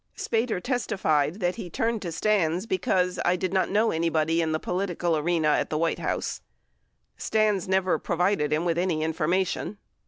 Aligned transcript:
Spater 0.17 0.59
testified 0.59 1.35
that 1.41 1.57
he 1.57 1.69
turned 1.69 2.01
to 2.01 2.11
Stans 2.11 2.65
because 2.65 3.19
"I 3.23 3.35
did 3.35 3.53
not 3.53 3.69
know 3.69 3.91
anybody 3.91 4.41
in 4.41 4.51
the 4.51 4.59
political 4.59 5.15
arena 5.15 5.49
at 5.49 5.69
the 5.69 5.77
White 5.77 5.99
House," 5.99 6.41
Stans 7.17 7.67
never 7.67 7.99
provided 7.99 8.51
him 8.51 8.65
with 8.65 8.79
any 8.79 9.03
in 9.03 9.13
formation. 9.13 9.77